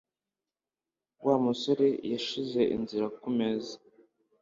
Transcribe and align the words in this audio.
Wa 1.25 1.35
musore 1.43 1.87
yashyize 2.13 2.61
inzira 2.75 3.05
kumeza. 3.19 3.75